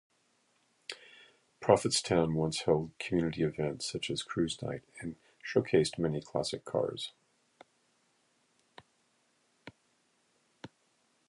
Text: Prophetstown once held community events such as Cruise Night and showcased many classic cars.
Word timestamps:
Prophetstown 1.61 2.33
once 2.33 2.61
held 2.61 2.97
community 2.97 3.43
events 3.43 3.85
such 3.85 4.09
as 4.09 4.23
Cruise 4.23 4.59
Night 4.59 4.81
and 4.99 5.15
showcased 5.45 5.99
many 5.99 6.19
classic 6.21 6.65
cars. 6.65 7.11